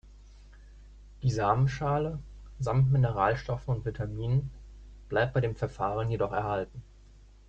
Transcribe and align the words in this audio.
Die 1.21 1.29
Samenschale 1.29 2.17
samt 2.59 2.91
Mineralstoffen 2.91 3.75
und 3.75 3.85
Vitaminen 3.85 4.49
bleibt 5.09 5.35
bei 5.35 5.41
dem 5.41 5.55
Verfahren 5.55 6.09
jedoch 6.09 6.31
erhalten. 6.31 6.81